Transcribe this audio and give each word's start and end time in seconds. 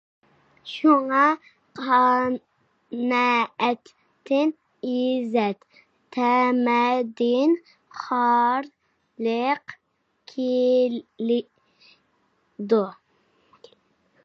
شۇڭا 0.69 1.23
قانائەتتىن 1.79 4.53
ئىززەت، 4.93 5.67
تەمەدىن 6.17 7.53
خارلىق 7.99 9.75
كېلىدۇ. 10.33 12.81